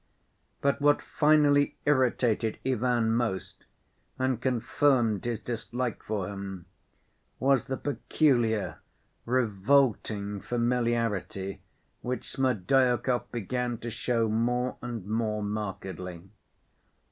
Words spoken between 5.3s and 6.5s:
dislike for